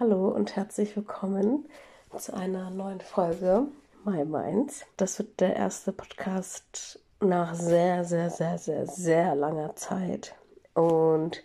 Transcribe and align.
Hallo 0.00 0.28
und 0.28 0.54
herzlich 0.54 0.94
willkommen 0.94 1.64
zu 2.16 2.32
einer 2.32 2.70
neuen 2.70 3.00
Folge 3.00 3.66
My 4.04 4.24
Minds. 4.24 4.86
Das 4.96 5.18
wird 5.18 5.40
der 5.40 5.56
erste 5.56 5.90
Podcast 5.90 7.00
nach 7.18 7.52
sehr, 7.56 8.04
sehr, 8.04 8.30
sehr, 8.30 8.58
sehr, 8.58 8.86
sehr 8.86 9.34
langer 9.34 9.74
Zeit. 9.74 10.36
Und 10.72 11.42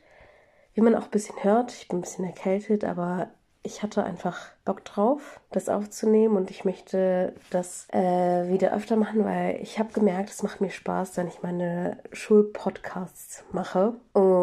wie 0.75 0.81
man 0.81 0.93
auch 0.93 1.05
ein 1.05 1.09
bisschen 1.09 1.43
hört, 1.43 1.71
ich 1.71 1.87
bin 1.87 1.97
ein 1.97 2.01
bisschen 2.01 2.25
erkältet, 2.25 2.83
aber 2.83 3.31
ich 3.63 3.81
hatte 3.81 4.03
einfach 4.03 4.51
Bock 4.65 4.85
drauf, 4.85 5.39
das 5.49 5.67
aufzunehmen 5.67 6.37
und 6.37 6.51
ich 6.51 6.63
möchte 6.63 7.33
das 7.49 7.87
äh, 7.91 8.49
wieder 8.49 8.71
öfter 8.75 8.97
machen, 8.97 9.25
weil 9.25 9.57
ich 9.63 9.79
habe 9.79 9.93
gemerkt, 9.93 10.29
es 10.29 10.43
macht 10.43 10.61
mir 10.61 10.69
Spaß, 10.69 11.17
wenn 11.17 11.27
ich 11.27 11.41
meine 11.41 11.97
Schulpodcasts 12.11 13.45
mache. 13.51 13.95
Und 14.13 14.42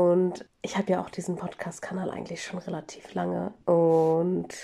ich 0.63 0.77
habe 0.77 0.93
ja 0.93 1.01
auch 1.01 1.11
diesen 1.11 1.37
Podcast-Kanal 1.37 2.11
eigentlich 2.11 2.45
schon 2.45 2.59
relativ 2.59 3.15
lange. 3.15 3.53
Und 3.65 4.55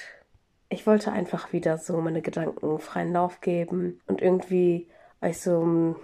ich 0.68 0.86
wollte 0.86 1.12
einfach 1.12 1.52
wieder 1.52 1.78
so 1.78 1.96
meine 1.98 2.22
Gedanken 2.22 2.78
freien 2.78 3.12
Lauf 3.12 3.40
geben 3.40 4.00
und 4.06 4.20
irgendwie 4.20 4.88
euch 5.20 5.40
so 5.40 5.62
im 5.62 5.96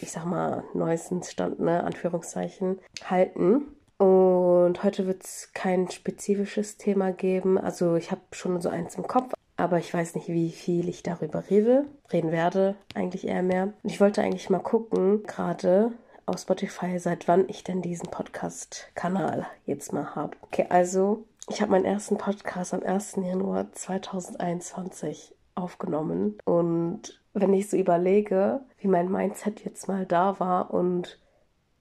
ich 0.00 0.12
sag 0.12 0.24
mal, 0.26 0.64
neuesten 0.74 1.22
Stand, 1.22 1.60
ne, 1.60 1.82
Anführungszeichen, 1.84 2.78
halten. 3.04 3.62
Und 3.98 4.82
heute 4.82 5.06
wird 5.06 5.24
es 5.24 5.50
kein 5.52 5.90
spezifisches 5.90 6.76
Thema 6.76 7.12
geben. 7.12 7.58
Also 7.58 7.96
ich 7.96 8.10
habe 8.10 8.22
schon 8.32 8.60
so 8.60 8.68
eins 8.68 8.94
im 8.96 9.06
Kopf, 9.06 9.34
aber 9.56 9.78
ich 9.78 9.92
weiß 9.92 10.14
nicht, 10.14 10.28
wie 10.28 10.50
viel 10.50 10.88
ich 10.88 11.02
darüber 11.02 11.44
rede, 11.50 11.86
reden 12.12 12.32
werde, 12.32 12.76
eigentlich 12.94 13.26
eher 13.26 13.42
mehr. 13.42 13.72
Und 13.82 13.90
ich 13.90 14.00
wollte 14.00 14.22
eigentlich 14.22 14.48
mal 14.50 14.60
gucken, 14.60 15.22
gerade 15.24 15.92
auf 16.30 16.40
Spotify, 16.40 16.98
seit 16.98 17.28
wann 17.28 17.48
ich 17.48 17.64
denn 17.64 17.82
diesen 17.82 18.10
Podcast-Kanal 18.10 19.46
jetzt 19.66 19.92
mal 19.92 20.14
habe. 20.14 20.36
Okay, 20.42 20.66
also 20.68 21.24
ich 21.48 21.60
habe 21.60 21.72
meinen 21.72 21.84
ersten 21.84 22.16
Podcast 22.16 22.72
am 22.72 22.82
1. 22.82 23.16
Januar 23.16 23.72
2021 23.72 25.34
aufgenommen. 25.54 26.38
Und 26.44 27.20
wenn 27.34 27.52
ich 27.52 27.68
so 27.68 27.76
überlege, 27.76 28.60
wie 28.78 28.88
mein 28.88 29.10
Mindset 29.10 29.64
jetzt 29.64 29.88
mal 29.88 30.06
da 30.06 30.40
war 30.40 30.72
und 30.72 31.18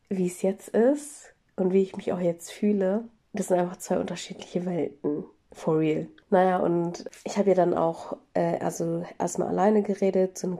wie 0.09 0.27
es 0.27 0.41
jetzt 0.41 0.69
ist, 0.69 1.33
und 1.59 1.73
wie 1.73 1.83
ich 1.83 1.95
mich 1.95 2.11
auch 2.13 2.19
jetzt 2.19 2.51
fühle, 2.51 3.03
das 3.33 3.47
sind 3.47 3.59
einfach 3.59 3.77
zwei 3.77 3.99
unterschiedliche 3.99 4.65
Welten. 4.65 5.25
For 5.51 5.79
real. 5.79 6.07
Naja, 6.29 6.57
und 6.57 7.09
ich 7.23 7.37
habe 7.37 7.49
ja 7.49 7.55
dann 7.55 7.73
auch, 7.73 8.17
äh, 8.33 8.59
also 8.59 9.03
erstmal 9.17 9.49
alleine 9.49 9.81
geredet, 9.81 10.37
so 10.37 10.47
eine 10.47 10.57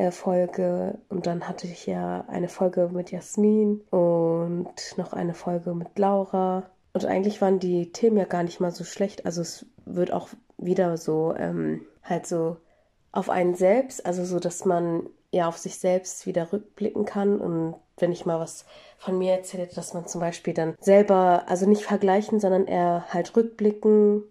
Kennenlernen-Folge. 0.00 0.98
und 1.08 1.26
dann 1.26 1.46
hatte 1.46 1.66
ich 1.66 1.86
ja 1.86 2.24
eine 2.28 2.48
Folge 2.48 2.88
mit 2.92 3.10
Jasmin 3.10 3.82
und 3.90 4.72
noch 4.96 5.12
eine 5.12 5.34
Folge 5.34 5.74
mit 5.74 5.98
Laura. 5.98 6.70
Und 6.92 7.04
eigentlich 7.04 7.40
waren 7.40 7.58
die 7.58 7.92
Themen 7.92 8.16
ja 8.16 8.24
gar 8.24 8.42
nicht 8.42 8.60
mal 8.60 8.72
so 8.72 8.84
schlecht. 8.84 9.26
Also 9.26 9.42
es 9.42 9.66
wird 9.84 10.12
auch 10.12 10.28
wieder 10.58 10.96
so, 10.96 11.34
ähm, 11.36 11.82
halt 12.02 12.26
so 12.26 12.56
auf 13.12 13.28
einen 13.28 13.54
selbst, 13.54 14.06
also 14.06 14.24
so, 14.24 14.40
dass 14.40 14.64
man 14.64 15.08
ja 15.32 15.46
auf 15.48 15.58
sich 15.58 15.78
selbst 15.78 16.26
wieder 16.26 16.52
rückblicken 16.52 17.04
kann 17.04 17.40
und 17.40 17.76
wenn 17.98 18.12
ich 18.12 18.26
mal 18.26 18.40
was 18.40 18.64
von 18.98 19.18
mir 19.18 19.32
erzähle, 19.32 19.68
dass 19.68 19.94
man 19.94 20.06
zum 20.06 20.20
Beispiel 20.20 20.54
dann 20.54 20.74
selber, 20.80 21.44
also 21.46 21.68
nicht 21.68 21.82
vergleichen, 21.82 22.40
sondern 22.40 22.66
eher 22.66 23.04
halt 23.10 23.36
rückblicken, 23.36 24.22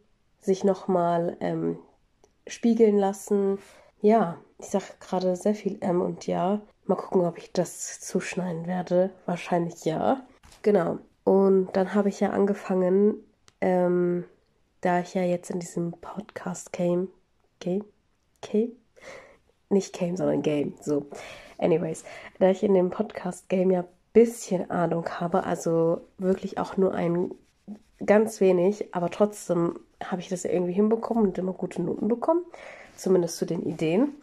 sich 0.41 0.63
nochmal 0.63 1.37
ähm, 1.39 1.77
spiegeln 2.47 2.97
lassen. 2.97 3.59
Ja, 4.01 4.37
ich 4.59 4.67
sage 4.67 4.85
gerade 4.99 5.35
sehr 5.35 5.55
viel 5.55 5.77
M 5.81 6.01
und 6.01 6.27
Ja. 6.27 6.61
Mal 6.85 6.95
gucken, 6.95 7.25
ob 7.25 7.37
ich 7.37 7.51
das 7.53 8.01
zuschneiden 8.01 8.67
werde. 8.67 9.11
Wahrscheinlich 9.25 9.85
ja. 9.85 10.25
Genau. 10.63 10.99
Und 11.23 11.69
dann 11.73 11.93
habe 11.93 12.09
ich 12.09 12.19
ja 12.19 12.31
angefangen, 12.31 13.15
ähm, 13.61 14.25
da 14.81 14.99
ich 14.99 15.13
ja 15.13 15.21
jetzt 15.21 15.51
in 15.51 15.59
diesem 15.59 15.91
Podcast 15.91 16.73
came, 16.73 17.07
came, 17.61 17.85
came, 18.41 18.71
nicht 19.69 19.93
came, 19.93 20.17
sondern 20.17 20.41
game, 20.41 20.73
so. 20.81 21.05
Anyways, 21.57 22.03
da 22.39 22.49
ich 22.49 22.63
in 22.63 22.73
dem 22.73 22.89
Podcast-Game 22.89 23.69
ja 23.71 23.81
ein 23.81 23.87
bisschen 24.13 24.71
Ahnung 24.71 25.07
habe, 25.19 25.43
also 25.43 26.01
wirklich 26.17 26.57
auch 26.57 26.77
nur 26.77 26.93
ein 26.93 27.31
ganz 28.05 28.39
wenig, 28.39 28.95
aber 28.95 29.09
trotzdem 29.09 29.79
habe 30.03 30.21
ich 30.21 30.29
das 30.29 30.45
irgendwie 30.45 30.73
hinbekommen 30.73 31.25
und 31.25 31.37
immer 31.37 31.53
gute 31.53 31.81
Noten 31.81 32.07
bekommen, 32.07 32.43
zumindest 32.95 33.37
zu 33.37 33.45
den 33.45 33.63
Ideen. 33.63 34.15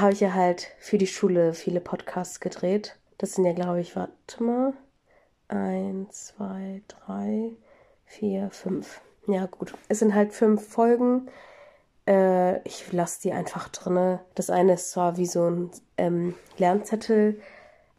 Habe 0.00 0.12
ich 0.12 0.20
ja 0.20 0.34
halt 0.34 0.72
für 0.78 0.98
die 0.98 1.06
Schule 1.06 1.54
viele 1.54 1.80
Podcasts 1.80 2.40
gedreht. 2.40 2.96
Das 3.18 3.34
sind 3.34 3.44
ja, 3.44 3.52
glaube 3.52 3.80
ich, 3.80 3.96
warte 3.96 4.42
mal, 4.42 4.72
eins, 5.48 6.26
zwei, 6.26 6.82
drei, 6.88 7.50
vier, 8.06 8.50
fünf. 8.50 9.00
Ja, 9.26 9.46
gut. 9.46 9.74
Es 9.88 10.00
sind 10.00 10.14
halt 10.14 10.32
fünf 10.32 10.66
Folgen 10.66 11.28
äh, 12.06 12.60
ich 12.66 12.92
lasse 12.92 13.22
die 13.22 13.32
einfach 13.32 13.68
drinne. 13.68 14.20
Das 14.34 14.50
eine 14.50 14.74
ist 14.74 14.90
zwar 14.90 15.16
wie 15.16 15.26
so 15.26 15.48
ein 15.48 15.70
ähm, 15.96 16.34
Lernzettel, 16.58 17.40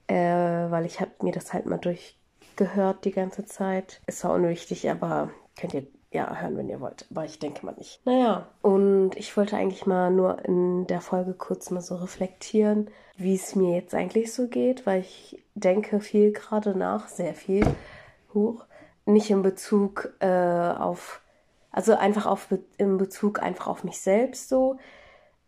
äh, 0.08 0.16
weil 0.16 0.86
ich 0.86 1.00
habe 1.02 1.12
mir 1.22 1.32
das 1.32 1.54
halt 1.54 1.66
mal 1.66 1.78
durchgehört 1.78 3.06
die 3.06 3.12
ganze 3.12 3.46
Zeit. 3.46 4.02
Ist 4.06 4.20
zwar 4.20 4.34
unwichtig, 4.34 4.90
aber 4.90 5.32
könnt 5.60 5.74
ihr 5.74 5.88
ja 6.16 6.36
hören, 6.36 6.58
wenn 6.58 6.70
ihr 6.70 6.82
wollt. 6.82 7.06
Aber 7.12 7.26
ich 7.26 7.40
denke 7.40 7.66
mal 7.66 7.76
nicht. 7.78 8.06
Naja, 8.06 8.48
und 8.62 9.12
ich 9.16 9.36
wollte 9.38 9.56
eigentlich 9.56 9.86
mal 9.86 10.12
nur 10.12 10.44
in 10.46 10.88
der 10.88 11.02
Folge 11.02 11.34
kurz 11.34 11.70
mal 11.70 11.82
so 11.82 11.96
reflektieren, 11.96 12.90
wie 13.18 13.36
es 13.36 13.56
mir 13.56 13.76
jetzt 13.76 13.94
eigentlich 13.94 14.34
so 14.34 14.48
geht, 14.48 14.86
weil 14.86 15.02
ich 15.02 15.44
denke 15.54 16.00
viel 16.00 16.32
gerade 16.32 16.78
nach, 16.78 17.08
sehr 17.08 17.34
viel 17.34 17.66
hoch. 18.34 18.66
Nicht 19.06 19.30
in 19.30 19.44
Bezug 19.44 20.14
äh, 20.20 20.28
auf 20.28 21.22
also 21.76 21.94
einfach 21.94 22.26
auf 22.26 22.48
im 22.78 22.98
Bezug 22.98 23.44
einfach 23.44 23.68
auf 23.68 23.84
mich 23.84 24.00
selbst 24.00 24.48
so, 24.48 24.78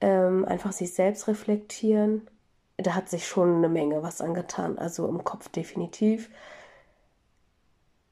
ähm, 0.01 0.44
einfach 0.44 0.73
sich 0.73 0.94
selbst 0.94 1.29
reflektieren. 1.29 2.27
Da 2.75 2.95
hat 2.95 3.07
sich 3.07 3.25
schon 3.25 3.56
eine 3.56 3.69
Menge 3.69 4.03
was 4.03 4.19
angetan, 4.19 4.77
also 4.77 5.07
im 5.07 5.23
Kopf 5.23 5.47
definitiv. 5.47 6.29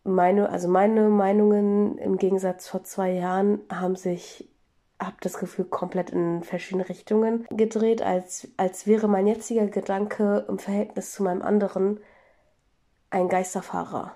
Meine, 0.07 0.49
also 0.49 0.67
meine 0.67 1.09
Meinungen 1.09 1.97
im 1.97 2.17
Gegensatz 2.17 2.67
vor 2.67 2.83
zwei 2.83 3.11
Jahren 3.11 3.61
haben 3.71 3.95
sich, 3.95 4.47
habe 4.99 5.15
das 5.21 5.39
Gefühl, 5.39 5.65
komplett 5.65 6.11
in 6.11 6.43
verschiedene 6.43 6.87
Richtungen 6.87 7.47
gedreht, 7.49 8.03
als, 8.03 8.47
als 8.55 8.85
wäre 8.85 9.07
mein 9.07 9.25
jetziger 9.25 9.65
Gedanke 9.65 10.45
im 10.47 10.59
Verhältnis 10.59 11.11
zu 11.11 11.23
meinem 11.23 11.41
anderen 11.41 11.99
ein 13.09 13.29
Geisterfahrer. 13.29 14.15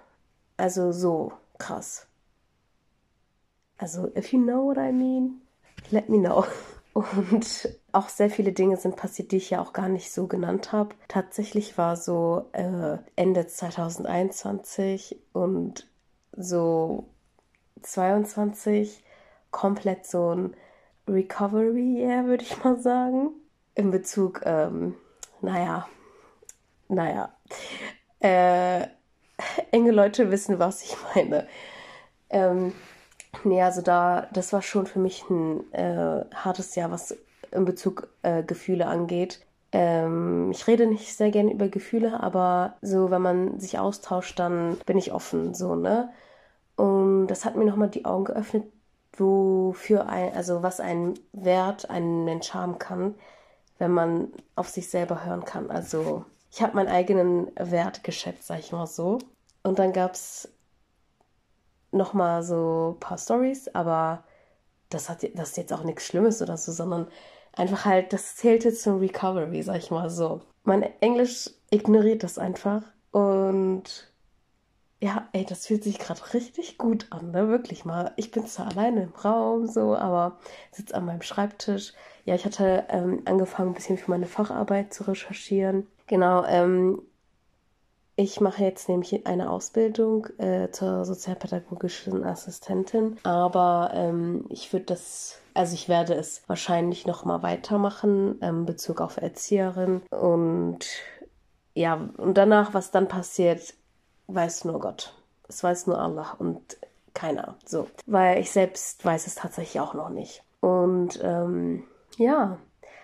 Also 0.57 0.91
so 0.91 1.33
krass. 1.57 2.05
Also, 3.77 4.11
if 4.15 4.31
you 4.31 4.39
know 4.39 4.65
what 4.65 4.77
I 4.77 4.91
mean, 4.91 5.41
let 5.89 6.07
me 6.07 6.19
know. 6.19 6.45
Und 6.93 7.69
auch 7.91 8.09
sehr 8.09 8.29
viele 8.29 8.51
Dinge 8.51 8.77
sind 8.77 8.95
passiert, 8.95 9.31
die 9.31 9.37
ich 9.37 9.51
ja 9.51 9.61
auch 9.61 9.73
gar 9.73 9.89
nicht 9.89 10.11
so 10.11 10.27
genannt 10.27 10.71
habe. 10.71 10.95
Tatsächlich 11.07 11.77
war 11.77 11.95
so 11.95 12.49
äh, 12.51 12.97
Ende 13.15 13.47
2021 13.47 15.17
und 15.33 15.87
so 16.35 17.05
22 17.81 19.03
komplett 19.51 20.05
so 20.05 20.35
ein 20.35 20.55
Recovery 21.07 21.99
Year, 21.99 22.25
würde 22.25 22.43
ich 22.43 22.63
mal 22.63 22.79
sagen. 22.79 23.31
In 23.75 23.91
Bezug, 23.91 24.41
ähm, 24.45 24.95
naja, 25.41 25.87
naja. 26.87 27.33
Äh, 28.19 28.87
enge 29.71 29.91
Leute 29.91 30.31
wissen, 30.31 30.59
was 30.59 30.83
ich 30.83 30.97
meine. 31.15 31.47
Ähm, 32.29 32.73
Nee, 33.43 33.61
also 33.61 33.81
da, 33.81 34.27
das 34.33 34.53
war 34.53 34.61
schon 34.61 34.87
für 34.87 34.99
mich 34.99 35.23
ein 35.29 35.71
äh, 35.73 36.25
hartes 36.33 36.75
Jahr, 36.75 36.91
was 36.91 37.15
in 37.51 37.65
Bezug 37.65 38.09
äh, 38.23 38.43
Gefühle 38.43 38.87
angeht. 38.87 39.45
Ähm, 39.71 40.51
ich 40.51 40.65
rede 40.67 40.87
nicht 40.87 41.15
sehr 41.15 41.29
gerne 41.31 41.53
über 41.53 41.67
Gefühle, 41.69 42.21
aber 42.21 42.75
so, 42.81 43.11
wenn 43.11 43.21
man 43.21 43.59
sich 43.59 43.77
austauscht, 43.77 44.39
dann 44.39 44.77
bin 44.85 44.97
ich 44.97 45.13
offen, 45.13 45.53
so, 45.53 45.75
ne? 45.75 46.09
Und 46.75 47.27
das 47.27 47.45
hat 47.45 47.55
mir 47.55 47.65
nochmal 47.65 47.89
die 47.89 48.05
Augen 48.05 48.25
geöffnet, 48.25 48.65
wofür 49.13 50.07
ein, 50.07 50.33
also 50.33 50.63
was 50.63 50.79
ein 50.79 51.13
Wert 51.33 51.89
einen 51.89 52.25
Mensch 52.25 52.53
haben 52.53 52.79
kann, 52.79 53.15
wenn 53.77 53.91
man 53.91 54.29
auf 54.55 54.69
sich 54.69 54.89
selber 54.89 55.25
hören 55.25 55.45
kann. 55.45 55.69
Also, 55.71 56.25
ich 56.51 56.61
habe 56.61 56.75
meinen 56.75 56.87
eigenen 56.89 57.51
Wert 57.55 58.03
geschätzt, 58.03 58.47
sag 58.47 58.59
ich 58.59 58.71
mal 58.71 58.87
so. 58.87 59.19
Und 59.63 59.77
dann 59.79 59.93
gab 59.93 60.13
es 60.13 60.49
nochmal 61.91 62.43
so 62.43 62.95
ein 62.95 62.99
paar 62.99 63.17
Stories, 63.17 63.67
aber 63.73 64.23
das, 64.89 65.09
hat, 65.09 65.23
das 65.35 65.49
ist 65.49 65.57
jetzt 65.57 65.73
auch 65.73 65.83
nichts 65.83 66.05
Schlimmes 66.05 66.41
oder 66.41 66.57
so, 66.57 66.71
sondern 66.71 67.07
einfach 67.53 67.85
halt, 67.85 68.13
das 68.13 68.35
zählt 68.35 68.63
jetzt 68.63 68.83
zum 68.83 68.99
Recovery, 68.99 69.61
sag 69.63 69.77
ich 69.77 69.91
mal 69.91 70.09
so. 70.09 70.41
Mein 70.63 70.83
Englisch 71.01 71.49
ignoriert 71.71 72.23
das 72.23 72.37
einfach 72.37 72.83
und 73.11 74.09
ja, 75.01 75.29
ey, 75.31 75.45
das 75.45 75.67
fühlt 75.67 75.83
sich 75.83 75.97
gerade 75.97 76.33
richtig 76.33 76.77
gut 76.77 77.07
an, 77.09 77.31
ne? 77.31 77.47
Wirklich 77.47 77.85
mal. 77.85 78.11
Ich 78.17 78.31
bin 78.31 78.45
zwar 78.45 78.67
alleine 78.67 79.03
im 79.03 79.13
Raum, 79.13 79.65
so, 79.65 79.95
aber 79.95 80.37
sitze 80.71 80.93
an 80.93 81.05
meinem 81.05 81.21
Schreibtisch. 81.21 81.93
Ja, 82.25 82.35
ich 82.35 82.43
hatte 82.43 82.85
ähm, 82.89 83.21
angefangen, 83.23 83.69
ein 83.69 83.75
bisschen 83.75 83.97
für 83.97 84.11
meine 84.11 84.25
Facharbeit 84.25 84.93
zu 84.93 85.07
recherchieren. 85.07 85.87
Genau, 86.07 86.43
ähm, 86.45 87.01
Ich 88.19 88.41
mache 88.41 88.65
jetzt 88.65 88.89
nämlich 88.89 89.25
eine 89.25 89.49
Ausbildung 89.49 90.27
äh, 90.39 90.69
zur 90.71 91.05
sozialpädagogischen 91.05 92.25
Assistentin, 92.25 93.17
aber 93.23 93.91
ähm, 93.93 94.43
ich 94.49 94.73
würde 94.73 94.87
das, 94.87 95.39
also 95.53 95.73
ich 95.73 95.87
werde 95.87 96.15
es 96.15 96.41
wahrscheinlich 96.47 97.07
noch 97.07 97.23
mal 97.23 97.43
weitermachen 97.43 98.37
ähm, 98.41 98.65
Bezug 98.65 98.99
auf 98.99 99.15
Erzieherin 99.15 100.01
und 100.09 100.85
ja 101.73 102.09
und 102.17 102.33
danach, 102.33 102.73
was 102.73 102.91
dann 102.91 103.07
passiert, 103.07 103.73
weiß 104.27 104.65
nur 104.65 104.81
Gott. 104.81 105.13
Es 105.47 105.63
weiß 105.63 105.87
nur 105.87 105.97
Allah 105.97 106.35
und 106.39 106.75
keiner. 107.13 107.55
So, 107.63 107.87
weil 108.05 108.39
ich 108.39 108.51
selbst 108.51 109.05
weiß 109.05 109.27
es 109.27 109.35
tatsächlich 109.35 109.79
auch 109.79 109.93
noch 109.93 110.09
nicht. 110.09 110.43
Und 110.59 111.21
ähm, 111.23 111.83
ja, 112.17 112.57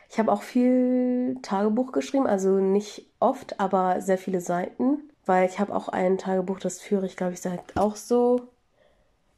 ich 0.10 0.20
habe 0.20 0.32
auch 0.32 0.44
viel 0.44 1.38
Tagebuch 1.42 1.92
geschrieben, 1.92 2.28
also 2.28 2.60
nicht 2.60 3.08
oft, 3.20 3.60
aber 3.60 4.02
sehr 4.02 4.18
viele 4.18 4.42
Seiten, 4.42 5.10
weil 5.26 5.48
ich 5.48 5.60
habe 5.60 5.76
auch 5.76 5.90
ein 5.90 6.18
Tagebuch, 6.18 6.60
das 6.60 6.80
führe 6.80 7.06
ich, 7.06 7.18
glaube 7.18 7.34
ich, 7.34 7.42
seit 7.42 7.78
auch 7.78 7.96
so, 7.96 8.48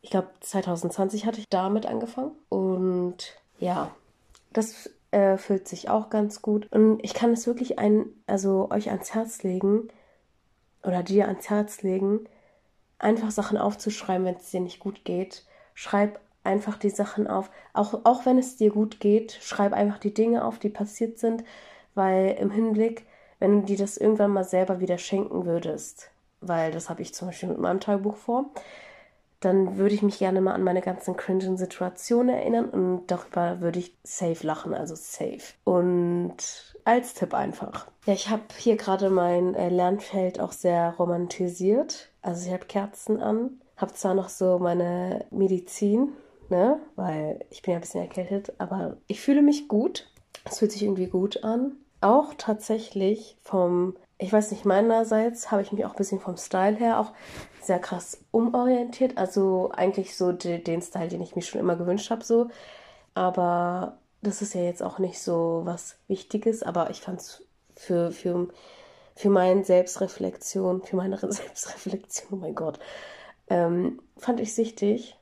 ich 0.02 0.10
glaube 0.10 0.28
2020 0.42 1.26
hatte 1.26 1.40
ich 1.40 1.50
damit 1.50 1.86
angefangen 1.86 2.32
und 2.50 3.18
ja, 3.60 3.92
das 4.54 4.90
äh, 5.12 5.38
füllt 5.38 5.68
sich 5.68 5.90
auch 5.90 6.10
ganz 6.10 6.42
gut 6.42 6.68
und 6.72 7.04
ich 7.04 7.14
kann 7.14 7.32
es 7.32 7.48
wirklich 7.48 7.80
ein, 7.80 8.06
also 8.28 8.70
euch 8.70 8.90
ans 8.90 9.14
Herz 9.14 9.44
legen 9.44 9.90
oder 10.84 11.04
dir 11.04 11.28
ans 11.28 11.50
Herz 11.50 11.82
legen, 11.82 12.28
einfach 13.00 13.32
Sachen 13.32 13.58
aufzuschreiben, 13.58 14.26
wenn 14.26 14.36
es 14.36 14.52
dir 14.52 14.62
nicht 14.62 14.80
gut 14.80 15.06
geht. 15.06 15.44
Schreib 15.74 16.20
einfach 16.48 16.78
die 16.78 16.90
Sachen 16.90 17.28
auf. 17.28 17.52
Auch, 17.74 18.06
auch 18.06 18.26
wenn 18.26 18.40
es 18.40 18.56
dir 18.56 18.72
gut 18.72 19.00
geht, 19.00 19.38
schreib 19.42 19.74
einfach 19.74 20.00
die 20.00 20.14
Dinge 20.14 20.44
auf, 20.46 20.58
die 20.58 20.70
passiert 20.70 21.20
sind, 21.20 21.44
weil 21.94 22.36
im 22.40 22.50
Hinblick, 22.50 23.06
wenn 23.40 23.62
du 23.62 23.68
dir 23.68 23.78
das 23.78 23.98
irgendwann 23.98 24.32
mal 24.32 24.46
selber 24.46 24.80
wieder 24.80 24.98
schenken 24.98 25.46
würdest, 25.46 26.10
weil 26.42 26.72
das 26.72 26.90
habe 26.90 27.02
ich 27.02 27.14
zum 27.14 27.28
Beispiel 27.28 27.50
mit 27.50 27.60
meinem 27.60 27.80
Tagebuch 27.80 28.16
vor, 28.16 28.46
dann 29.40 29.78
würde 29.78 29.94
ich 29.94 30.02
mich 30.02 30.18
gerne 30.18 30.42
mal 30.42 30.54
an 30.54 30.64
meine 30.64 30.82
ganzen 30.82 31.16
cringen 31.16 31.58
Situationen 31.58 32.36
erinnern 32.36 32.70
und 32.70 33.08
darüber 33.08 33.62
würde 33.62 33.80
ich 33.80 33.96
safe 34.04 34.46
lachen, 34.46 34.74
also 34.74 34.96
safe. 34.96 35.54
Und 35.64 36.76
als 36.86 37.14
Tipp 37.14 37.34
einfach. 37.34 37.88
Ja, 38.06 38.14
ich 38.14 38.30
habe 38.30 38.44
hier 38.58 38.78
gerade 38.78 39.10
mein 39.10 39.54
äh, 39.54 39.70
Lernfeld 39.70 40.40
auch 40.40 40.54
sehr 40.54 40.96
romantisiert. 40.98 42.10
Also 42.22 42.48
ich 42.48 42.54
habe 42.54 42.66
Kerzen 42.66 43.22
an, 43.22 43.62
habe 43.76 43.94
zwar 43.94 44.16
noch 44.16 44.30
so 44.30 44.58
meine 44.58 45.26
Medizin, 45.30 46.14
ne, 46.50 46.80
weil 46.96 47.46
ich 47.50 47.62
bin 47.62 47.72
ja 47.72 47.78
ein 47.78 47.82
bisschen 47.82 48.02
erkältet, 48.02 48.54
aber 48.58 48.98
ich 49.08 49.22
fühle 49.22 49.42
mich 49.42 49.68
gut. 49.68 50.10
Es 50.46 50.60
fühlt 50.60 50.72
sich 50.72 50.84
irgendwie 50.84 51.08
gut 51.08 51.44
an. 51.44 51.74
Auch 52.00 52.34
tatsächlich 52.38 53.38
vom, 53.42 53.96
ich 54.18 54.32
weiß 54.32 54.52
nicht, 54.52 54.66
meinerseits 54.66 55.52
habe 55.52 55.62
ich 55.62 55.72
mich 55.72 55.86
auch 55.86 55.92
ein 55.92 55.98
bisschen 55.98 56.20
vom 56.20 56.38
Style 56.38 56.76
her 56.76 57.00
auch 57.00 57.12
sehr 57.62 57.80
krass 57.80 58.20
umorientiert. 58.32 59.18
Also 59.18 59.72
eigentlich 59.74 60.16
so 60.16 60.32
de, 60.32 60.60
den 60.60 60.82
Style, 60.82 61.08
den 61.08 61.22
ich 61.22 61.36
mir 61.36 61.42
schon 61.42 61.60
immer 61.62 61.76
gewünscht 61.76 62.12
habe, 62.12 62.24
so. 62.24 62.50
Aber 63.14 63.98
das 64.22 64.42
ist 64.42 64.54
ja 64.54 64.62
jetzt 64.62 64.84
auch 64.84 65.00
nicht 65.00 65.20
so 65.20 65.62
was 65.66 65.98
Wichtiges, 66.08 66.64
aber 66.64 66.90
ich 66.90 67.02
fand 67.02 67.20
es 67.22 67.44
für, 67.76 68.12
für, 68.12 68.48
für 69.16 69.30
meine 69.30 69.64
Selbstreflexion, 69.64 70.84
für 70.84 70.96
meine 70.96 71.18
Selbstreflexion, 71.32 72.28
oh 72.32 72.36
mein 72.36 72.56
Gott, 72.56 72.80
ähm, 73.50 74.02
fand 74.18 74.40
ich 74.40 74.50
es 74.50 74.58
wichtig, 74.58 75.18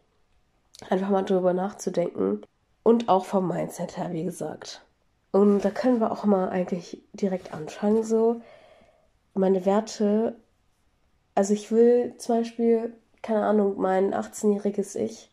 einfach 0.89 1.09
mal 1.09 1.23
drüber 1.23 1.53
nachzudenken 1.53 2.41
und 2.83 3.09
auch 3.09 3.25
vom 3.25 3.47
Mindset 3.47 3.97
her, 3.97 4.11
wie 4.11 4.23
gesagt. 4.23 4.85
Und 5.31 5.61
da 5.61 5.69
können 5.69 5.99
wir 5.99 6.11
auch 6.11 6.25
mal 6.25 6.49
eigentlich 6.49 7.03
direkt 7.13 7.53
anfangen, 7.53 8.03
so 8.03 8.41
meine 9.33 9.65
Werte. 9.65 10.37
Also 11.33 11.53
ich 11.53 11.71
will 11.71 12.15
zum 12.17 12.37
Beispiel, 12.37 12.93
keine 13.21 13.45
Ahnung, 13.45 13.75
mein 13.77 14.13
18-jähriges 14.13 14.95
Ich 14.97 15.31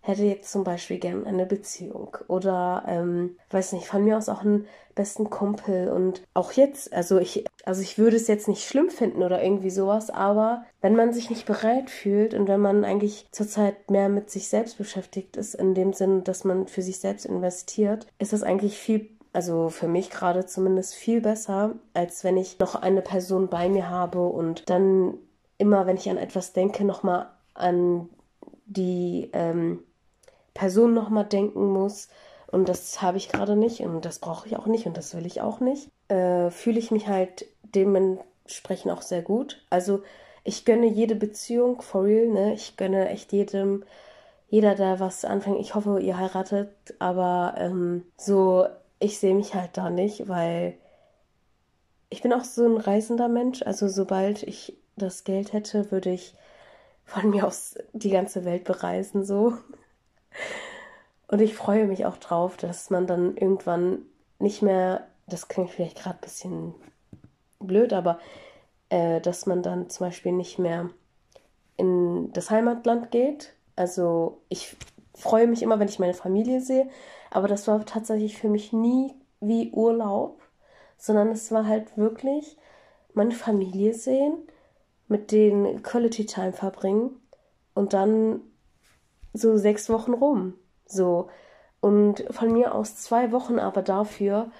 hätte 0.00 0.24
jetzt 0.24 0.50
zum 0.50 0.64
Beispiel 0.64 0.98
gern 0.98 1.26
eine 1.26 1.46
Beziehung 1.46 2.16
oder 2.28 2.84
ähm, 2.86 3.36
weiß 3.50 3.72
nicht, 3.72 3.86
von 3.86 4.04
mir 4.04 4.16
aus 4.16 4.28
auch 4.28 4.42
einen 4.42 4.66
besten 4.94 5.30
Kumpel 5.30 5.88
und 5.90 6.22
auch 6.34 6.52
jetzt, 6.52 6.92
also 6.92 7.18
ich, 7.18 7.44
also 7.64 7.82
ich 7.82 7.98
würde 7.98 8.16
es 8.16 8.26
jetzt 8.26 8.48
nicht 8.48 8.66
schlimm 8.66 8.90
finden 8.90 9.22
oder 9.22 9.42
irgendwie 9.42 9.70
sowas, 9.70 10.10
aber 10.10 10.64
wenn 10.80 10.96
man 10.96 11.12
sich 11.12 11.30
nicht 11.30 11.46
bereit 11.46 11.88
fühlt 11.88 12.34
und 12.34 12.48
wenn 12.48 12.60
man 12.60 12.84
eigentlich 12.84 13.28
zurzeit 13.30 13.90
mehr 13.90 14.08
mit 14.08 14.30
sich 14.30 14.48
selbst 14.48 14.78
beschäftigt 14.78 15.36
ist, 15.36 15.54
in 15.54 15.74
dem 15.74 15.92
Sinn, 15.92 16.24
dass 16.24 16.44
man 16.44 16.66
für 16.66 16.82
sich 16.82 16.98
selbst 16.98 17.26
investiert, 17.26 18.06
ist 18.18 18.32
das 18.32 18.42
eigentlich 18.42 18.76
viel 18.76 19.10
also 19.34 19.68
für 19.68 19.88
mich 19.88 20.10
gerade 20.10 20.46
zumindest 20.46 20.94
viel 20.94 21.20
besser, 21.20 21.74
als 21.92 22.24
wenn 22.24 22.36
ich 22.36 22.58
noch 22.58 22.74
eine 22.74 23.02
Person 23.02 23.48
bei 23.48 23.68
mir 23.68 23.88
habe 23.90 24.26
und 24.26 24.68
dann 24.68 25.14
immer, 25.58 25.86
wenn 25.86 25.96
ich 25.96 26.08
an 26.08 26.16
etwas 26.16 26.54
denke, 26.54 26.84
nochmal 26.84 27.28
an 27.54 28.08
die 28.66 29.30
ähm, 29.32 29.84
Person 30.58 30.92
nochmal 30.92 31.24
denken 31.24 31.72
muss. 31.72 32.08
Und 32.48 32.68
das 32.68 33.00
habe 33.00 33.16
ich 33.16 33.28
gerade 33.28 33.54
nicht 33.54 33.80
und 33.80 34.04
das 34.04 34.18
brauche 34.18 34.48
ich 34.48 34.56
auch 34.56 34.66
nicht 34.66 34.86
und 34.86 34.96
das 34.96 35.14
will 35.14 35.24
ich 35.24 35.40
auch 35.40 35.60
nicht. 35.60 35.88
Äh, 36.08 36.50
Fühle 36.50 36.80
ich 36.80 36.90
mich 36.90 37.06
halt 37.06 37.46
dementsprechend 37.62 38.90
auch 38.90 39.02
sehr 39.02 39.22
gut. 39.22 39.64
Also 39.70 40.02
ich 40.42 40.64
gönne 40.64 40.86
jede 40.86 41.14
Beziehung, 41.14 41.80
for 41.80 42.04
real, 42.04 42.26
ne? 42.26 42.54
Ich 42.54 42.76
gönne 42.76 43.08
echt 43.08 43.32
jedem, 43.32 43.84
jeder, 44.48 44.74
der 44.74 44.98
was 44.98 45.24
anfängt. 45.24 45.60
Ich 45.60 45.74
hoffe, 45.74 46.00
ihr 46.00 46.18
heiratet, 46.18 46.70
aber 46.98 47.54
ähm, 47.58 48.04
so, 48.16 48.66
ich 48.98 49.18
sehe 49.18 49.34
mich 49.34 49.54
halt 49.54 49.76
da 49.76 49.90
nicht, 49.90 50.28
weil 50.28 50.74
ich 52.10 52.22
bin 52.22 52.32
auch 52.32 52.44
so 52.44 52.64
ein 52.64 52.78
reisender 52.78 53.28
Mensch. 53.28 53.62
Also 53.62 53.86
sobald 53.88 54.42
ich 54.42 54.76
das 54.96 55.22
Geld 55.22 55.52
hätte, 55.52 55.92
würde 55.92 56.10
ich 56.10 56.34
von 57.04 57.30
mir 57.30 57.46
aus 57.46 57.76
die 57.92 58.10
ganze 58.10 58.44
Welt 58.44 58.64
bereisen, 58.64 59.24
so. 59.24 59.54
Und 61.28 61.40
ich 61.40 61.54
freue 61.54 61.86
mich 61.86 62.06
auch 62.06 62.16
drauf, 62.16 62.56
dass 62.56 62.90
man 62.90 63.06
dann 63.06 63.36
irgendwann 63.36 64.02
nicht 64.38 64.62
mehr, 64.62 65.06
das 65.26 65.48
klingt 65.48 65.70
vielleicht 65.70 65.98
gerade 65.98 66.16
ein 66.16 66.22
bisschen 66.22 66.74
blöd, 67.60 67.92
aber 67.92 68.18
äh, 68.88 69.20
dass 69.20 69.46
man 69.46 69.62
dann 69.62 69.90
zum 69.90 70.06
Beispiel 70.06 70.32
nicht 70.32 70.58
mehr 70.58 70.90
in 71.76 72.32
das 72.32 72.50
Heimatland 72.50 73.10
geht. 73.10 73.54
Also 73.76 74.40
ich 74.48 74.76
freue 75.14 75.46
mich 75.46 75.62
immer, 75.62 75.78
wenn 75.78 75.88
ich 75.88 75.98
meine 75.98 76.14
Familie 76.14 76.60
sehe, 76.60 76.88
aber 77.30 77.48
das 77.48 77.68
war 77.68 77.84
tatsächlich 77.84 78.38
für 78.38 78.48
mich 78.48 78.72
nie 78.72 79.14
wie 79.40 79.70
Urlaub, 79.72 80.40
sondern 80.96 81.28
es 81.28 81.52
war 81.52 81.66
halt 81.66 81.96
wirklich 81.96 82.56
meine 83.14 83.34
Familie 83.34 83.94
sehen, 83.94 84.34
mit 85.08 85.32
denen 85.32 85.82
Quality 85.82 86.26
Time 86.26 86.52
verbringen 86.52 87.10
und 87.74 87.92
dann 87.92 88.40
so 89.38 89.56
sechs 89.56 89.88
Wochen 89.88 90.14
rum. 90.14 90.54
So. 90.86 91.28
Und 91.80 92.24
von 92.30 92.52
mir 92.52 92.74
aus 92.74 92.96
zwei 92.96 93.30
Wochen 93.32 93.58
aber 93.58 93.82
dafür 93.82 94.50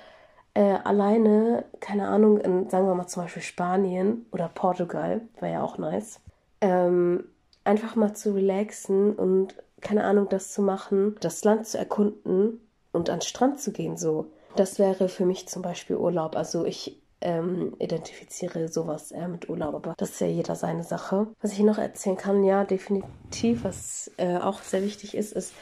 äh, 0.54 0.78
alleine, 0.84 1.64
keine 1.80 2.08
Ahnung, 2.08 2.38
in, 2.38 2.68
sagen 2.68 2.86
wir 2.86 2.94
mal 2.94 3.06
zum 3.06 3.24
Beispiel 3.24 3.42
Spanien 3.42 4.26
oder 4.32 4.48
Portugal, 4.48 5.20
wäre 5.40 5.52
ja 5.54 5.62
auch 5.62 5.78
nice, 5.78 6.20
ähm, 6.60 7.24
einfach 7.64 7.96
mal 7.96 8.14
zu 8.14 8.34
relaxen 8.34 9.14
und 9.14 9.54
keine 9.80 10.04
Ahnung, 10.04 10.28
das 10.28 10.52
zu 10.52 10.62
machen, 10.62 11.16
das 11.20 11.44
Land 11.44 11.66
zu 11.66 11.78
erkunden 11.78 12.60
und 12.92 13.10
an 13.10 13.18
den 13.18 13.22
Strand 13.22 13.60
zu 13.60 13.72
gehen, 13.72 13.96
so. 13.96 14.26
Das 14.56 14.78
wäre 14.78 15.08
für 15.08 15.24
mich 15.24 15.46
zum 15.48 15.62
Beispiel 15.62 15.96
Urlaub. 15.96 16.34
Also 16.34 16.64
ich 16.64 17.00
ähm, 17.20 17.74
identifiziere 17.78 18.68
sowas 18.68 19.10
eher 19.10 19.28
mit 19.28 19.48
Urlaub, 19.48 19.74
aber 19.74 19.94
das 19.96 20.10
ist 20.10 20.20
ja 20.20 20.26
jeder 20.26 20.54
seine 20.54 20.84
Sache. 20.84 21.26
Was 21.40 21.52
ich 21.52 21.60
noch 21.60 21.78
erzählen 21.78 22.16
kann, 22.16 22.44
ja, 22.44 22.64
definitiv, 22.64 23.64
was 23.64 24.10
äh, 24.16 24.38
auch 24.38 24.62
sehr 24.62 24.82
wichtig 24.82 25.16
ist, 25.16 25.32
ist, 25.32 25.52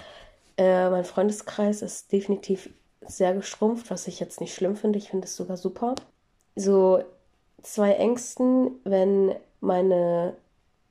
äh, 0.58 0.90
mein 0.90 1.04
Freundeskreis 1.04 1.82
ist 1.82 2.12
definitiv 2.12 2.70
sehr 3.00 3.34
geschrumpft, 3.34 3.90
was 3.90 4.06
ich 4.06 4.20
jetzt 4.20 4.40
nicht 4.40 4.54
schlimm 4.54 4.76
finde. 4.76 4.98
Ich 4.98 5.10
finde 5.10 5.26
es 5.26 5.36
sogar 5.36 5.56
super. 5.56 5.94
So 6.56 7.02
zwei 7.62 7.92
Ängsten, 7.92 8.72
wenn 8.84 9.34
meine, 9.60 10.36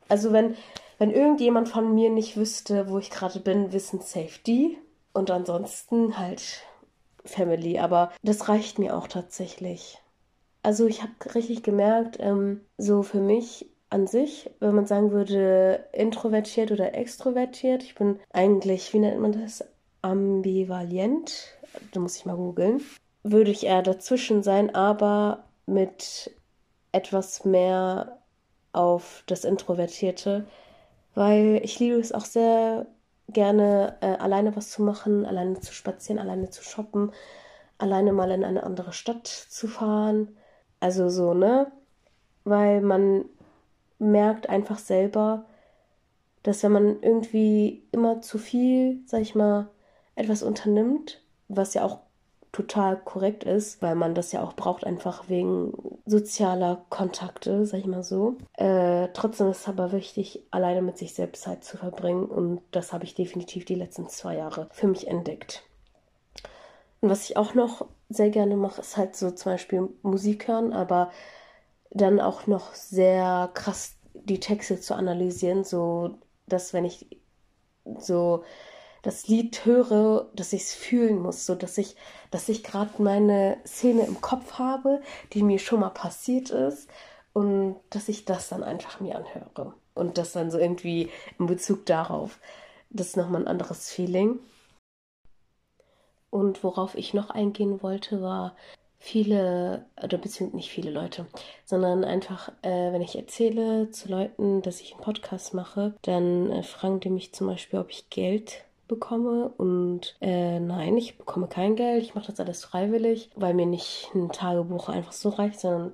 also 0.08 0.32
wenn, 0.32 0.56
wenn 0.98 1.12
irgendjemand 1.12 1.70
von 1.70 1.94
mir 1.94 2.10
nicht 2.10 2.38
wüsste, 2.38 2.90
wo 2.90 2.98
ich 3.00 3.10
gerade 3.10 3.40
bin, 3.40 3.74
wissen 3.74 4.02
Safety 4.02 4.78
und 5.14 5.32
ansonsten 5.32 6.18
halt 6.18 6.62
Family. 7.24 7.80
Aber 7.80 8.12
das 8.24 8.48
reicht 8.48 8.80
mir 8.80 8.96
auch 8.96 9.08
tatsächlich. 9.08 10.00
Also 10.66 10.88
ich 10.88 11.04
habe 11.04 11.14
richtig 11.36 11.62
gemerkt, 11.62 12.18
ähm, 12.20 12.62
so 12.80 13.04
für 13.04 13.20
mich 13.20 13.70
an 13.92 14.08
sich, 14.08 14.50
wenn 14.60 14.74
man 14.74 14.88
sagen 14.88 15.12
würde, 15.12 15.86
introvertiert 15.94 16.72
oder 16.72 16.96
extrovertiert, 16.96 17.84
ich 17.84 17.94
bin 17.94 18.20
eigentlich, 18.34 18.92
wie 18.92 18.98
nennt 18.98 19.22
man 19.22 19.32
das, 19.32 19.64
ambivalent, 20.02 21.56
da 21.92 22.00
muss 22.00 22.18
ich 22.18 22.26
mal 22.26 22.36
googeln, 22.36 22.82
würde 23.22 23.52
ich 23.52 23.68
eher 23.68 23.84
dazwischen 23.84 24.42
sein, 24.42 24.74
aber 24.74 25.44
mit 25.68 26.32
etwas 26.92 27.46
mehr 27.46 28.24
auf 28.74 29.24
das 29.28 29.46
Introvertierte, 29.46 30.48
weil 31.14 31.62
ich 31.64 31.80
liebe 31.80 32.00
es 32.00 32.12
auch 32.12 32.26
sehr 32.26 32.88
gerne, 33.30 33.98
äh, 34.02 34.18
alleine 34.18 34.56
was 34.56 34.72
zu 34.72 34.82
machen, 34.82 35.28
alleine 35.28 35.60
zu 35.60 35.74
spazieren, 35.74 36.18
alleine 36.18 36.50
zu 36.50 36.64
shoppen, 36.64 37.12
alleine 37.78 38.14
mal 38.14 38.32
in 38.32 38.44
eine 38.44 38.64
andere 38.64 38.94
Stadt 38.94 39.28
zu 39.28 39.68
fahren 39.68 40.36
also 40.86 41.10
so, 41.10 41.34
ne? 41.34 41.72
weil 42.44 42.80
man 42.80 43.26
merkt 43.98 44.50
einfach 44.50 44.78
selber, 44.78 45.46
dass 46.44 46.62
wenn 46.62 46.74
man 46.74 47.02
irgendwie 47.02 47.88
immer 47.92 48.22
zu 48.22 48.38
viel, 48.38 49.00
sag 49.08 49.22
ich 49.22 49.34
mal, 49.34 49.68
etwas 50.14 50.44
unternimmt, 50.44 51.24
was 51.48 51.74
ja 51.74 51.84
auch 51.84 52.02
total 52.52 52.98
korrekt 52.98 53.44
ist, 53.44 53.82
weil 53.82 53.96
man 53.96 54.14
das 54.14 54.32
ja 54.32 54.44
auch 54.44 54.54
braucht, 54.54 54.86
einfach 54.86 55.28
wegen 55.28 55.74
sozialer 56.06 56.86
Kontakte, 56.90 57.66
sag 57.66 57.80
ich 57.80 57.88
mal 57.88 58.04
so. 58.04 58.38
Äh, 58.54 59.08
trotzdem 59.14 59.50
ist 59.50 59.62
es 59.62 59.68
aber 59.68 59.92
wichtig, 59.92 60.44
alleine 60.52 60.84
mit 60.84 61.00
sich 61.00 61.16
selbst 61.16 61.42
Zeit 61.42 61.64
zu 61.64 61.78
verbringen 61.78 62.26
und 62.26 62.62
das 62.70 62.94
habe 62.94 63.06
ich 63.06 63.16
definitiv 63.16 63.66
die 63.66 63.74
letzten 63.74 64.08
zwei 64.08 64.38
Jahre 64.38 64.70
für 64.72 64.88
mich 64.88 65.08
entdeckt. 65.08 65.64
Und 67.06 67.12
was 67.12 67.30
ich 67.30 67.38
auch 67.38 67.54
noch 67.54 67.86
sehr 68.10 68.32
gerne 68.32 68.56
mache, 68.56 68.82
ist 68.82 68.98
halt 68.98 69.16
so 69.16 69.30
zum 69.30 69.52
Beispiel 69.52 69.90
Musik 70.02 70.48
hören, 70.48 70.74
aber 70.74 71.12
dann 71.92 72.20
auch 72.20 72.48
noch 72.48 72.74
sehr 72.74 73.52
krass 73.54 73.98
die 74.16 74.40
Texte 74.40 74.82
zu 74.82 74.96
analysieren, 74.96 75.64
so 75.64 76.18
dass 76.48 76.74
wenn 76.74 76.84
ich 76.84 77.06
so 78.00 78.44
das 79.04 79.28
Lied 79.28 79.66
höre, 79.66 80.32
dass 80.34 80.52
ich 80.52 80.64
es 80.64 80.74
fühlen 80.74 81.22
muss, 81.22 81.46
so 81.46 81.54
dass 81.54 81.78
ich, 81.78 81.96
dass 82.32 82.50
ich 82.50 82.64
gerade 82.64 83.00
meine 83.04 83.60
Szene 83.68 84.08
im 84.08 84.20
Kopf 84.20 84.54
habe, 84.54 85.00
die 85.34 85.44
mir 85.44 85.60
schon 85.60 85.82
mal 85.82 85.92
passiert 85.92 86.50
ist 86.50 86.90
und 87.34 87.76
dass 87.92 88.10
ich 88.10 88.26
das 88.26 88.50
dann 88.50 88.64
einfach 88.64 89.00
mir 89.00 89.16
anhöre 89.16 89.76
und 89.94 90.18
das 90.18 90.32
dann 90.32 90.50
so 90.50 90.58
irgendwie 90.58 91.12
in 91.38 91.46
Bezug 91.46 91.86
darauf. 91.86 92.40
Das 92.90 93.10
ist 93.10 93.16
nochmal 93.16 93.42
ein 93.42 93.48
anderes 93.48 93.92
Feeling. 93.92 94.40
Und 96.36 96.66
worauf 96.66 96.96
ich 96.96 97.14
noch 97.14 97.30
eingehen 97.30 97.82
wollte, 97.82 98.22
war 98.22 98.58
viele, 99.00 99.86
oder 100.04 100.18
beziehungsweise 100.18 100.58
nicht 100.58 100.70
viele 100.70 100.92
Leute, 100.92 101.28
sondern 101.64 102.04
einfach, 102.04 102.50
äh, 102.62 102.92
wenn 102.92 103.02
ich 103.02 103.16
erzähle 103.16 103.90
zu 103.92 104.10
Leuten, 104.10 104.62
dass 104.62 104.82
ich 104.82 104.92
einen 104.92 105.02
Podcast 105.02 105.54
mache, 105.54 105.94
dann 106.02 106.52
äh, 106.52 106.62
fragen 106.62 107.00
die 107.00 107.10
mich 107.10 107.34
zum 107.34 107.48
Beispiel, 107.48 107.80
ob 107.80 107.90
ich 107.90 108.10
Geld 108.10 108.66
bekomme 108.90 109.48
und 109.56 110.18
äh, 110.20 110.60
nein, 110.60 110.98
ich 110.98 111.18
bekomme 111.18 111.48
kein 111.48 111.78
Geld. 111.78 112.04
Ich 112.04 112.16
mache 112.16 112.28
das 112.28 112.42
alles 112.42 112.66
freiwillig, 112.66 113.30
weil 113.38 113.54
mir 113.54 113.66
nicht 113.66 114.10
ein 114.14 114.30
Tagebuch 114.30 114.90
einfach 114.90 115.14
so 115.14 115.30
reicht, 115.30 115.62
sondern 115.62 115.94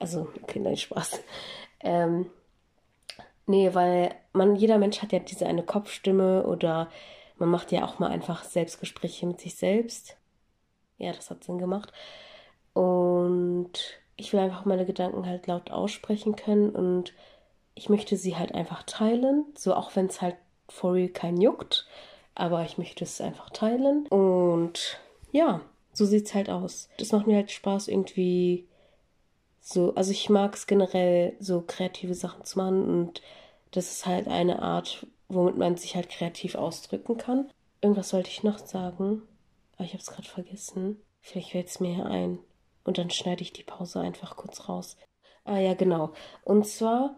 also 0.00 0.26
okay, 0.42 0.58
nein, 0.58 0.76
Spaß. 0.76 1.20
Ähm, 1.78 2.26
nee, 3.46 3.72
weil 3.74 4.12
man 4.32 4.56
jeder 4.56 4.78
Mensch 4.78 5.02
hat 5.02 5.12
ja 5.12 5.20
diese 5.20 5.46
eine 5.46 5.62
Kopfstimme 5.62 6.44
oder 6.48 6.88
man 7.38 7.50
macht 7.50 7.72
ja 7.72 7.84
auch 7.84 7.98
mal 7.98 8.10
einfach 8.10 8.44
Selbstgespräche 8.44 9.26
mit 9.26 9.40
sich 9.40 9.56
selbst. 9.56 10.16
Ja, 10.98 11.12
das 11.12 11.30
hat 11.30 11.44
Sinn 11.44 11.58
gemacht. 11.58 11.92
Und 12.72 13.72
ich 14.16 14.32
will 14.32 14.40
einfach 14.40 14.64
meine 14.64 14.86
Gedanken 14.86 15.26
halt 15.26 15.46
laut 15.46 15.70
aussprechen 15.70 16.36
können 16.36 16.70
und 16.70 17.12
ich 17.74 17.88
möchte 17.88 18.16
sie 18.16 18.36
halt 18.36 18.52
einfach 18.54 18.82
teilen, 18.82 19.44
so 19.56 19.74
auch 19.74 19.94
wenn 19.94 20.06
es 20.06 20.20
halt 20.20 20.36
for 20.68 20.94
real 20.94 21.08
kein 21.08 21.40
juckt 21.40 21.86
aber 22.38 22.62
ich 22.64 22.78
möchte 22.78 23.04
es 23.04 23.20
einfach 23.20 23.50
teilen. 23.50 24.06
Und 24.06 25.00
ja, 25.32 25.60
so 25.92 26.06
sieht 26.06 26.26
es 26.26 26.34
halt 26.34 26.48
aus. 26.48 26.88
Das 26.96 27.10
macht 27.10 27.26
mir 27.26 27.34
halt 27.34 27.50
Spaß, 27.50 27.88
irgendwie 27.88 28.66
so, 29.60 29.92
also 29.96 30.12
ich 30.12 30.30
mag 30.30 30.54
es 30.54 30.68
generell, 30.68 31.34
so 31.40 31.62
kreative 31.66 32.14
Sachen 32.14 32.44
zu 32.44 32.56
machen 32.58 32.88
und 32.88 33.20
das 33.72 33.90
ist 33.90 34.06
halt 34.06 34.28
eine 34.28 34.62
Art, 34.62 35.06
womit 35.28 35.56
man 35.56 35.76
sich 35.76 35.96
halt 35.96 36.08
kreativ 36.08 36.54
ausdrücken 36.54 37.16
kann. 37.16 37.50
Irgendwas 37.80 38.12
wollte 38.12 38.30
ich 38.30 38.42
noch 38.42 38.58
sagen, 38.58 39.22
aber 39.76 39.84
ich 39.84 39.92
habe 39.92 40.02
es 40.02 40.10
gerade 40.10 40.28
vergessen. 40.28 41.00
Vielleicht 41.20 41.50
fällt 41.50 41.68
es 41.68 41.80
mir 41.80 42.06
ein 42.06 42.38
und 42.84 42.98
dann 42.98 43.10
schneide 43.10 43.42
ich 43.42 43.52
die 43.52 43.62
Pause 43.62 44.00
einfach 44.00 44.36
kurz 44.36 44.68
raus. 44.68 44.96
Ah 45.44 45.58
ja, 45.58 45.74
genau. 45.74 46.12
Und 46.44 46.66
zwar 46.66 47.16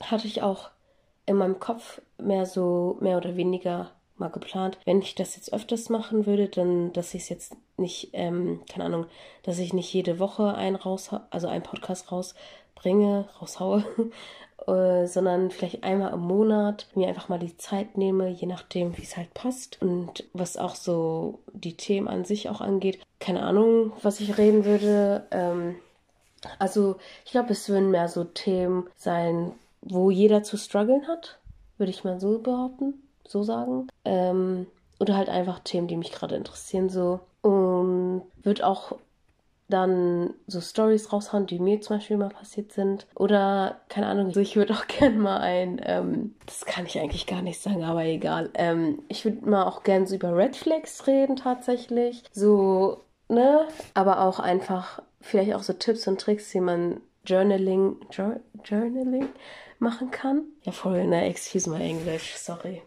hatte 0.00 0.26
ich 0.26 0.42
auch 0.42 0.70
in 1.26 1.36
meinem 1.36 1.60
Kopf 1.60 2.00
mehr 2.18 2.46
so, 2.46 2.96
mehr 3.00 3.16
oder 3.16 3.36
weniger 3.36 3.92
mal 4.16 4.28
geplant. 4.28 4.78
Wenn 4.84 5.00
ich 5.00 5.14
das 5.14 5.36
jetzt 5.36 5.52
öfters 5.52 5.88
machen 5.88 6.26
würde, 6.26 6.48
dann, 6.48 6.92
dass 6.92 7.14
ich 7.14 7.22
es 7.22 7.28
jetzt 7.28 7.56
nicht, 7.76 8.10
ähm, 8.12 8.62
keine 8.70 8.84
Ahnung, 8.84 9.06
dass 9.42 9.58
ich 9.58 9.72
nicht 9.72 9.92
jede 9.92 10.18
Woche 10.18 10.54
ein 10.54 10.76
raus, 10.76 11.10
also 11.30 11.48
einen 11.48 11.62
Podcast 11.62 12.10
rausbringe, 12.12 13.28
raushaue, 13.40 13.84
äh, 14.66 15.06
sondern 15.06 15.50
vielleicht 15.50 15.84
einmal 15.84 16.12
im 16.12 16.20
Monat 16.20 16.86
mir 16.94 17.08
einfach 17.08 17.28
mal 17.28 17.38
die 17.38 17.56
Zeit 17.56 17.96
nehme, 17.96 18.28
je 18.28 18.46
nachdem, 18.46 18.96
wie 18.96 19.02
es 19.02 19.16
halt 19.16 19.32
passt. 19.34 19.80
Und 19.80 20.24
was 20.32 20.56
auch 20.56 20.74
so 20.74 21.40
die 21.52 21.76
Themen 21.76 22.08
an 22.08 22.24
sich 22.24 22.48
auch 22.48 22.60
angeht, 22.60 23.00
keine 23.20 23.42
Ahnung, 23.42 23.92
was 24.02 24.20
ich 24.20 24.38
reden 24.38 24.64
würde. 24.64 25.26
Ähm, 25.30 25.76
also 26.58 26.96
ich 27.24 27.32
glaube, 27.32 27.52
es 27.52 27.68
würden 27.68 27.90
mehr 27.90 28.08
so 28.08 28.24
Themen 28.24 28.88
sein, 28.96 29.52
wo 29.80 30.10
jeder 30.10 30.42
zu 30.42 30.56
strugglen 30.56 31.06
hat, 31.08 31.38
würde 31.78 31.90
ich 31.90 32.04
mal 32.04 32.20
so 32.20 32.38
behaupten 32.38 32.94
so 33.32 33.42
sagen. 33.42 33.88
Ähm, 34.04 34.66
oder 34.98 35.16
halt 35.16 35.28
einfach 35.28 35.60
Themen, 35.60 35.88
die 35.88 35.96
mich 35.96 36.12
gerade 36.12 36.36
interessieren, 36.36 36.88
so. 36.88 37.20
Und 37.40 38.22
wird 38.42 38.62
auch 38.62 38.96
dann 39.72 40.34
so 40.46 40.60
Stories 40.60 41.12
raushauen, 41.12 41.46
die 41.46 41.58
mir 41.58 41.80
zum 41.80 41.96
Beispiel 41.96 42.16
mal 42.16 42.28
passiert 42.28 42.72
sind. 42.72 43.06
Oder, 43.14 43.80
keine 43.88 44.06
Ahnung, 44.06 44.32
ich 44.36 44.56
würde 44.56 44.74
auch 44.74 44.86
gerne 44.98 45.16
mal 45.16 45.38
ein, 45.38 45.80
ähm, 45.84 46.34
das 46.46 46.64
kann 46.64 46.86
ich 46.86 46.98
eigentlich 46.98 47.26
gar 47.26 47.42
nicht 47.42 47.60
sagen, 47.60 47.84
aber 47.84 48.04
egal. 48.04 48.50
Ähm, 48.54 49.02
ich 49.08 49.24
würde 49.24 49.48
mal 49.48 49.64
auch 49.64 49.82
gerne 49.82 50.06
so 50.06 50.14
über 50.14 50.36
Red 50.36 50.56
Flags 50.56 51.06
reden 51.06 51.36
tatsächlich. 51.36 52.24
So, 52.32 53.00
ne? 53.28 53.66
Aber 53.94 54.20
auch 54.20 54.38
einfach 54.38 55.02
vielleicht 55.20 55.54
auch 55.54 55.62
so 55.62 55.72
Tipps 55.72 56.06
und 56.06 56.20
Tricks, 56.20 56.52
wie 56.54 56.60
man 56.60 57.00
Journaling, 57.24 57.96
Journaling 58.64 59.28
machen 59.78 60.10
kann. 60.10 60.44
Ja, 60.62 60.72
voll, 60.72 61.06
ne, 61.06 61.26
excuse 61.26 61.68
my 61.68 61.80
English, 61.80 62.34
sorry. 62.36 62.82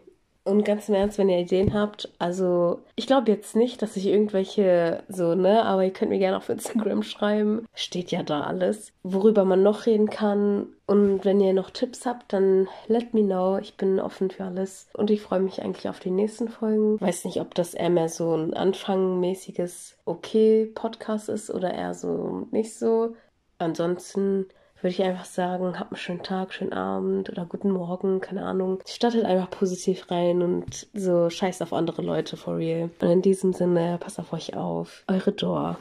Und 0.46 0.64
ganz 0.64 0.88
im 0.88 0.94
Ernst, 0.94 1.18
wenn 1.18 1.28
ihr 1.28 1.40
Ideen 1.40 1.74
habt, 1.74 2.08
also 2.20 2.78
ich 2.94 3.08
glaube 3.08 3.32
jetzt 3.32 3.56
nicht, 3.56 3.82
dass 3.82 3.96
ich 3.96 4.06
irgendwelche 4.06 5.02
so, 5.08 5.34
ne, 5.34 5.64
aber 5.64 5.82
ihr 5.84 5.92
könnt 5.92 6.12
mir 6.12 6.20
gerne 6.20 6.36
auf 6.36 6.48
Instagram 6.48 7.02
schreiben. 7.02 7.66
Steht 7.74 8.12
ja 8.12 8.22
da 8.22 8.42
alles, 8.42 8.92
worüber 9.02 9.44
man 9.44 9.64
noch 9.64 9.86
reden 9.86 10.08
kann. 10.08 10.68
Und 10.86 11.24
wenn 11.24 11.40
ihr 11.40 11.52
noch 11.52 11.70
Tipps 11.70 12.06
habt, 12.06 12.32
dann 12.32 12.68
let 12.86 13.12
me 13.12 13.22
know. 13.22 13.58
Ich 13.58 13.76
bin 13.76 13.98
offen 13.98 14.30
für 14.30 14.44
alles. 14.44 14.86
Und 14.94 15.10
ich 15.10 15.20
freue 15.20 15.40
mich 15.40 15.60
eigentlich 15.62 15.88
auf 15.88 15.98
die 15.98 16.12
nächsten 16.12 16.48
Folgen. 16.48 17.00
Weiß 17.00 17.24
nicht, 17.24 17.40
ob 17.40 17.52
das 17.56 17.74
eher 17.74 17.90
mehr 17.90 18.08
so 18.08 18.32
ein 18.36 18.54
anfangmäßiges 18.54 19.98
Okay-Podcast 20.04 21.28
ist 21.28 21.50
oder 21.50 21.74
eher 21.74 21.94
so 21.94 22.46
nicht 22.52 22.78
so. 22.78 23.16
Ansonsten 23.58 24.46
würde 24.86 24.94
ich 24.94 25.02
einfach 25.02 25.24
sagen, 25.24 25.80
habt 25.80 25.90
einen 25.90 25.98
schönen 25.98 26.22
Tag, 26.22 26.54
schönen 26.54 26.72
Abend 26.72 27.28
oder 27.28 27.44
guten 27.44 27.72
Morgen, 27.72 28.20
keine 28.20 28.44
Ahnung. 28.44 28.78
Startet 28.86 29.24
einfach 29.24 29.50
positiv 29.50 30.08
rein 30.12 30.42
und 30.42 30.86
so 30.94 31.28
scheißt 31.28 31.60
auf 31.64 31.72
andere 31.72 32.02
Leute, 32.02 32.36
for 32.36 32.58
real. 32.58 32.88
Und 33.00 33.10
in 33.10 33.20
diesem 33.20 33.52
Sinne, 33.52 33.98
passt 33.98 34.20
auf 34.20 34.32
euch 34.32 34.54
auf. 34.54 35.02
Eure 35.08 35.32
Door. 35.32 35.80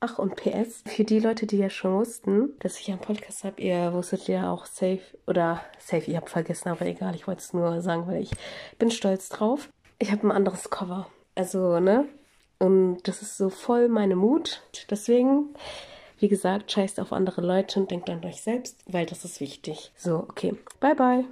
Ach, 0.00 0.18
und 0.18 0.36
PS, 0.36 0.82
für 0.86 1.04
die 1.04 1.18
Leute, 1.18 1.46
die 1.46 1.58
ja 1.58 1.68
schon 1.68 1.98
wussten, 1.98 2.58
dass 2.60 2.80
ich 2.80 2.88
einen 2.88 3.02
Podcast 3.02 3.44
habe, 3.44 3.60
ihr 3.60 3.92
wusstet 3.92 4.26
ja 4.26 4.50
auch 4.50 4.64
safe, 4.64 5.02
oder 5.26 5.60
safe, 5.78 6.10
ihr 6.10 6.16
habt 6.16 6.30
vergessen, 6.30 6.70
aber 6.70 6.86
egal, 6.86 7.14
ich 7.14 7.26
wollte 7.26 7.42
es 7.42 7.52
nur 7.52 7.82
sagen, 7.82 8.06
weil 8.06 8.22
ich 8.22 8.30
bin 8.78 8.90
stolz 8.90 9.28
drauf. 9.28 9.68
Ich 9.98 10.12
habe 10.12 10.26
ein 10.26 10.32
anderes 10.32 10.70
Cover. 10.70 11.08
Also, 11.34 11.78
ne? 11.78 12.06
Und 12.58 13.02
das 13.02 13.20
ist 13.20 13.36
so 13.36 13.50
voll 13.50 13.88
meine 13.88 14.16
Mut. 14.16 14.62
Deswegen 14.88 15.50
wie 16.20 16.28
gesagt, 16.28 16.70
scheißt 16.72 17.00
auf 17.00 17.12
andere 17.12 17.40
Leute 17.40 17.80
und 17.80 17.90
denkt 17.90 18.10
an 18.10 18.24
euch 18.24 18.42
selbst, 18.42 18.82
weil 18.86 19.06
das 19.06 19.24
ist 19.24 19.40
wichtig. 19.40 19.92
So, 19.96 20.16
okay. 20.16 20.54
Bye, 20.80 20.94
bye. 20.94 21.24